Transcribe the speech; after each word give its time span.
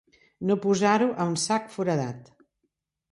No 0.51 0.55
posar-ho 0.61 1.09
en 1.25 1.35
sac 1.43 1.69
foradat. 1.75 2.33